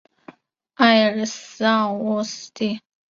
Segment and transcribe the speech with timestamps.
[0.77, 2.81] 埃尔斯沃思地。